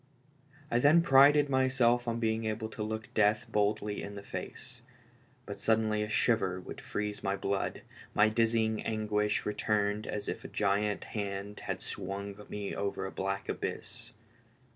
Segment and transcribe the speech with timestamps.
[0.71, 4.81] I then prided myself on being able to look death boldly in the face;
[5.45, 7.83] but suddenly a shiver would freeze my blood,
[8.15, 13.47] my dizzy anguish returned as if a giant hand had swung me over a black
[13.47, 14.11] abyss.